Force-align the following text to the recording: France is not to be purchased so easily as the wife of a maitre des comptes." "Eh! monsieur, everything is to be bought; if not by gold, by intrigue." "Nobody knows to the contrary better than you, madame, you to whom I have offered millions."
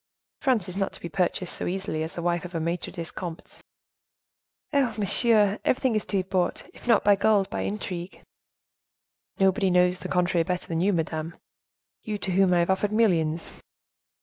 France 0.41 0.67
is 0.67 0.75
not 0.75 0.91
to 0.93 0.99
be 0.99 1.09
purchased 1.09 1.55
so 1.55 1.67
easily 1.67 2.01
as 2.01 2.15
the 2.15 2.23
wife 2.23 2.43
of 2.43 2.55
a 2.55 2.59
maitre 2.59 2.91
des 2.91 3.11
comptes." 3.13 3.63
"Eh! 4.73 4.91
monsieur, 4.97 5.59
everything 5.63 5.93
is 5.95 6.05
to 6.05 6.17
be 6.17 6.21
bought; 6.23 6.67
if 6.73 6.87
not 6.87 7.03
by 7.03 7.15
gold, 7.15 7.47
by 7.51 7.61
intrigue." 7.61 8.19
"Nobody 9.39 9.69
knows 9.69 9.97
to 9.97 10.07
the 10.07 10.09
contrary 10.11 10.43
better 10.43 10.67
than 10.67 10.81
you, 10.81 10.91
madame, 10.91 11.35
you 12.01 12.17
to 12.17 12.31
whom 12.31 12.51
I 12.51 12.57
have 12.57 12.71
offered 12.71 12.91
millions." 12.91 13.51